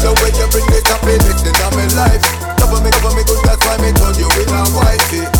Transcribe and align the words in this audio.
The 0.00 0.08
way 0.16 0.32
you 0.32 0.48
bring 0.48 0.64
it 0.72 0.86
happiness 0.88 1.44
in 1.44 1.52
my 1.76 1.84
life. 1.92 2.24
Cover 2.56 2.80
me, 2.80 2.90
cover 2.90 3.14
me 3.14 3.22
good, 3.22 3.44
that's 3.44 3.60
why 3.66 3.76
me 3.84 3.92
told 3.92 4.16
you 4.16 4.24
in 4.40 4.48
a 4.48 4.64
whitey. 4.72 5.39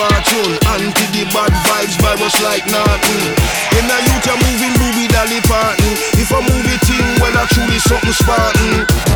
fortune. 0.00 0.56
Anti 0.72 1.04
the 1.12 1.24
bad 1.32 1.52
vibes 1.68 1.96
virus 2.00 2.36
like 2.42 2.64
nothing. 2.66 3.36
In 3.76 3.84
a 3.84 3.98
youth, 4.08 4.28
moving 4.48 4.74
movie 4.80 5.08
Dolly 5.08 5.40
Parton. 5.44 5.92
If 6.16 6.32
I 6.32 6.40
move 6.40 6.66
it 6.66 6.84
in, 6.88 7.04
well, 7.20 7.36
I 7.36 7.44
truly 7.52 7.78
something 7.78 8.12
Spartan. 8.12 9.09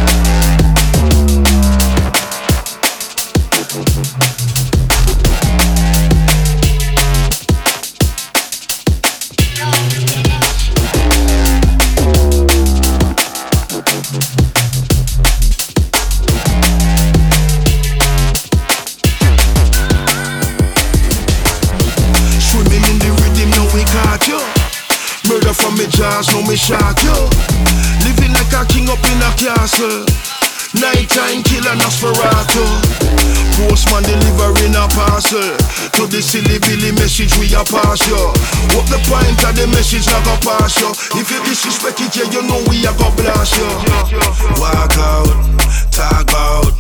Castle. 29.75 30.07
Nighttime 30.75 31.43
killer 31.43 31.77
Nosferatu. 31.77 32.65
Postman 33.55 34.03
delivering 34.03 34.75
a 34.75 34.87
parcel 34.89 35.57
to 35.95 36.07
the 36.11 36.21
silly 36.21 36.59
billy 36.59 36.91
message 36.99 37.31
we 37.39 37.47
a 37.55 37.63
pass 37.65 38.03
you. 38.09 38.19
What 38.75 38.87
the 38.91 38.99
point 39.07 39.39
of 39.47 39.55
the 39.55 39.67
message 39.69 40.07
not 40.07 40.25
go 40.25 40.35
pass 40.43 40.75
you? 40.81 40.91
If 41.19 41.31
you 41.31 41.39
disrespect 41.47 42.01
it, 42.01 42.17
yeah, 42.17 42.31
you 42.31 42.43
know 42.43 42.59
we 42.69 42.83
a 42.87 42.93
go 42.99 43.11
blast 43.15 43.55
you. 43.55 43.69
Walk 44.59 44.99
out, 44.99 45.31
talk 45.91 46.31
out. 46.35 46.75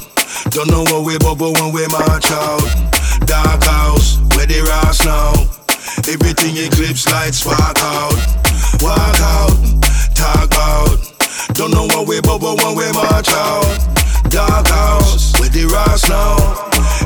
Don't 0.51 0.69
know 0.71 0.83
what 0.83 1.05
we 1.07 1.17
bubble 1.19 1.53
when 1.55 1.73
we 1.73 1.87
march 1.89 2.31
out. 2.31 2.67
Dark 3.27 3.63
house, 3.63 4.19
where 4.35 4.47
they 4.47 4.61
rise 4.61 5.05
now. 5.07 5.33
Everything 6.11 6.59
eclipse 6.59 7.07
lights 7.07 7.39
spark 7.39 7.79
out. 7.79 8.19
Walk 8.83 9.19
out, 9.23 9.55
talk 10.15 10.51
out. 10.59 11.14
Don't 11.55 11.71
know 11.71 11.87
what 11.95 12.11
we 12.11 12.21
bubble 12.21 12.59
when 12.59 12.75
we 12.75 12.91
march 12.91 13.31
out. 13.31 13.63
Dark 14.27 14.67
house, 14.67 15.31
with 15.39 15.55
the 15.55 15.71
rocks 15.71 16.03
now. 16.11 16.35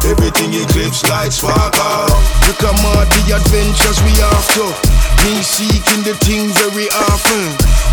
Everything 0.09 0.57
eclipse 0.57 1.05
lights 1.05 1.45
spark 1.45 1.77
out. 1.77 2.09
Look 2.49 2.65
at 2.65 2.73
my 2.81 3.05
the 3.13 3.37
adventures 3.37 4.01
we 4.09 4.17
after. 4.25 4.73
Me 5.29 5.45
seeking 5.45 6.01
the 6.01 6.17
thing 6.25 6.49
very 6.65 6.89
often. 7.13 7.45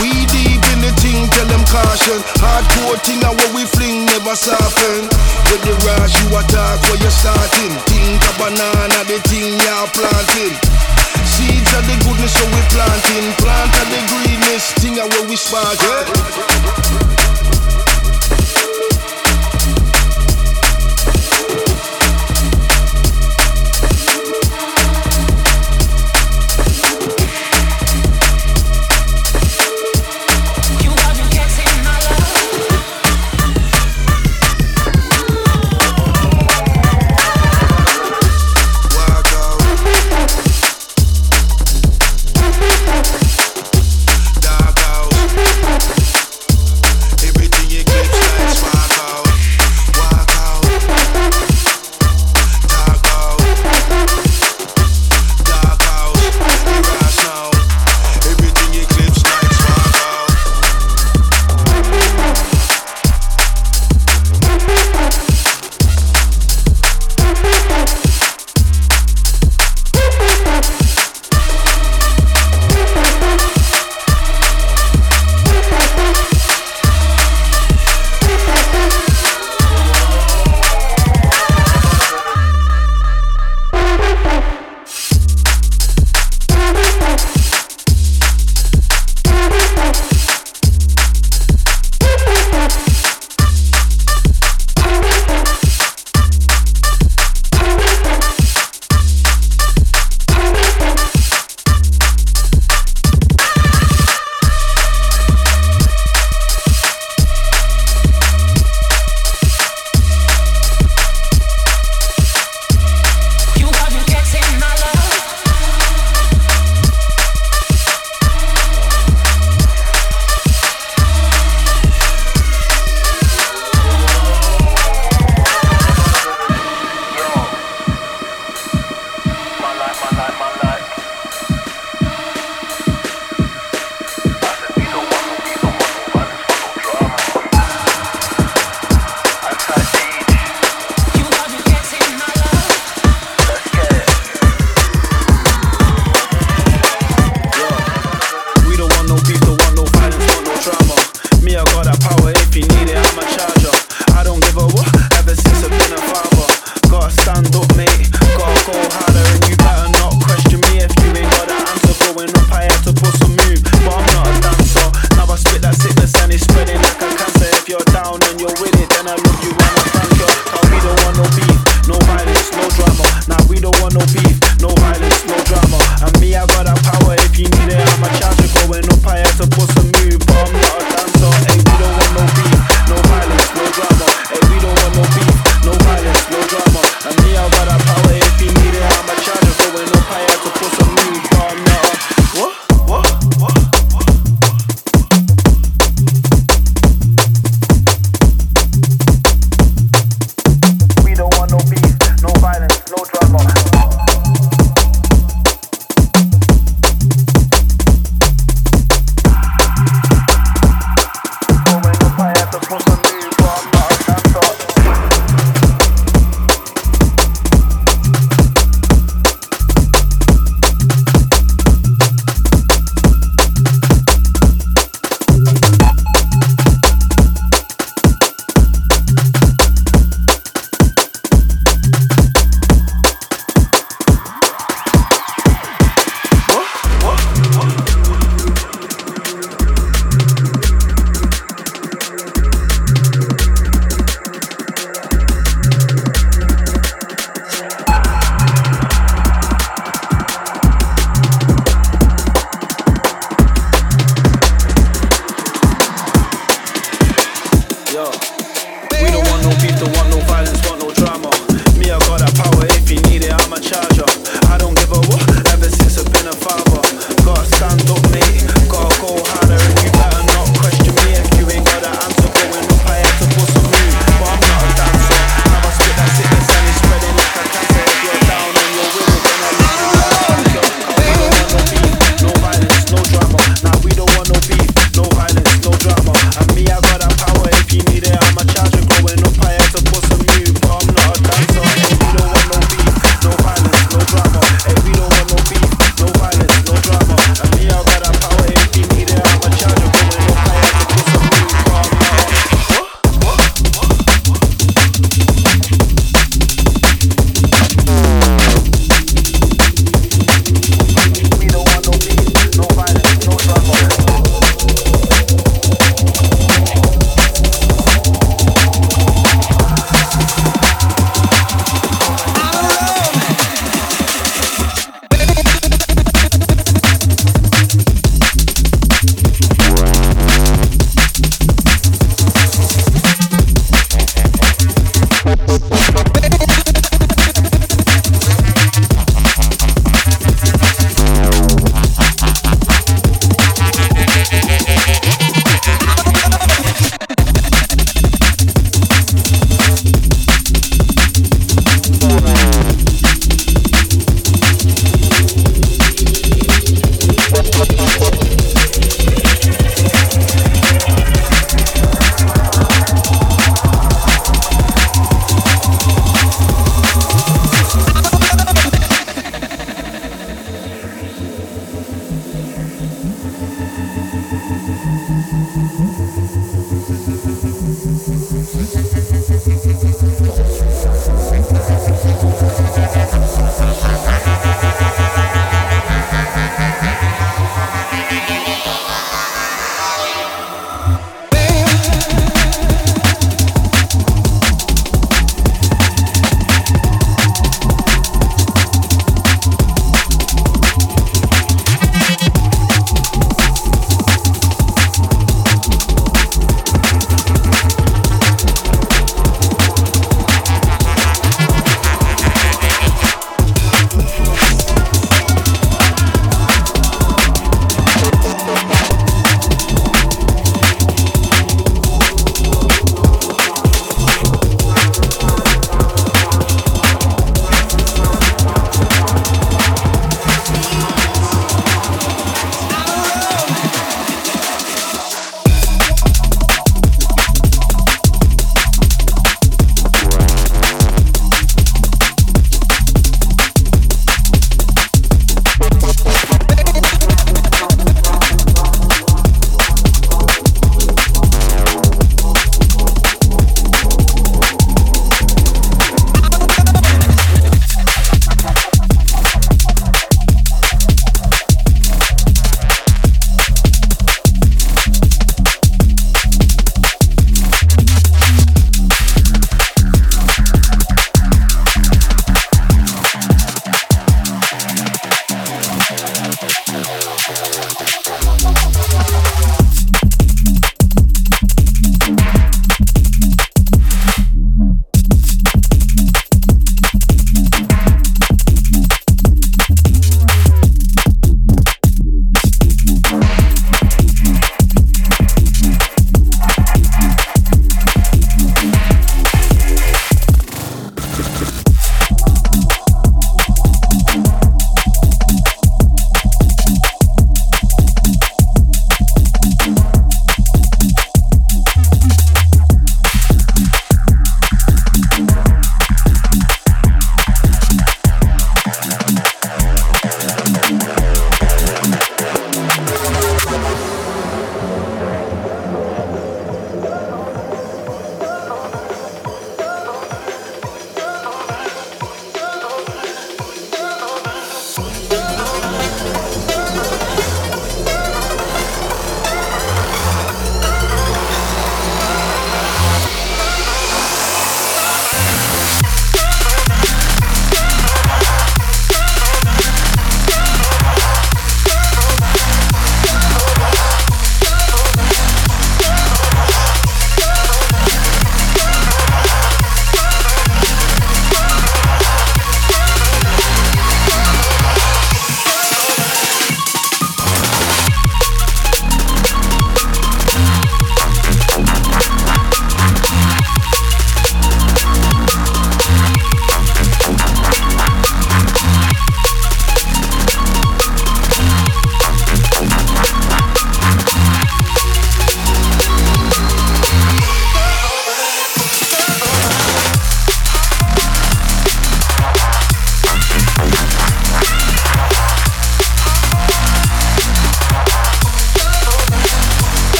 We 0.00 0.08
deep 0.32 0.64
in 0.72 0.80
the 0.80 0.92
thing, 1.04 1.28
tell 1.36 1.44
them 1.52 1.60
caution. 1.68 2.16
Hardcore 2.40 2.96
thing 3.04 3.20
and 3.20 3.36
what 3.36 3.52
we 3.52 3.68
fling 3.68 4.08
never 4.08 4.32
soften. 4.32 5.04
With 5.52 5.62
the 5.68 5.76
rush 5.84 6.16
you 6.16 6.32
attack 6.32 6.80
where 6.88 6.96
you're 6.96 7.12
starting. 7.12 7.76
Think 7.92 8.24
a 8.24 8.32
banana, 8.40 9.04
the 9.04 9.20
thing 9.28 9.52
you're 9.52 9.88
planting. 9.92 10.56
Seeds 11.28 11.70
of 11.76 11.84
the 11.84 11.96
goodness 12.08 12.32
so 12.32 12.44
we 12.56 12.62
planting. 12.72 13.36
Plant 13.36 13.72
of 13.84 13.86
the 13.92 14.00
greenness, 14.08 14.72
thing 14.80 14.96
and 14.96 15.12
where 15.12 15.28
we 15.28 15.36
spark. 15.36 16.17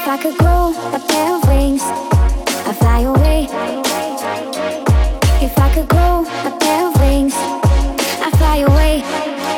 If 0.00 0.06
I 0.06 0.16
could 0.16 0.38
grow 0.38 0.72
a 0.94 1.00
pair 1.10 1.34
of 1.34 1.42
wings, 1.48 1.82
I'd 1.82 2.76
fly 2.78 3.00
away. 3.00 3.48
If 5.42 5.58
I 5.58 5.68
could 5.74 5.88
grow 5.88 6.24
a 6.46 6.50
pair 6.56 6.86
of 6.86 6.94
wings, 7.00 7.34
I'd 8.24 8.32
fly 8.38 8.58
away 8.58 9.02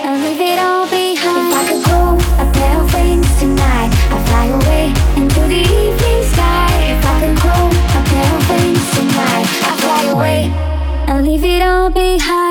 and 0.02 0.24
leave 0.24 0.40
it 0.40 0.58
all 0.58 0.86
behind. 0.88 1.52
If 1.52 1.58
I 1.60 1.64
could 1.68 1.84
grow 1.84 2.16
a 2.44 2.46
pair 2.56 2.80
of 2.80 2.92
wings 2.94 3.30
tonight, 3.38 3.92
I'd 4.14 4.22
fly 4.28 4.46
away 4.58 4.84
into 5.20 5.40
the 5.40 5.60
evening 5.60 6.22
sky. 6.32 6.68
If 6.94 7.04
I 7.04 7.14
could 7.20 7.38
grow 7.44 7.64
a 7.98 8.02
pair 8.10 8.30
of 8.34 8.42
wings 8.50 8.86
tonight, 8.96 9.46
I'd 9.68 9.78
fly 9.84 10.02
away 10.10 10.40
and 11.06 11.26
leave 11.26 11.44
it 11.44 11.62
all 11.62 11.90
behind. 11.90 12.49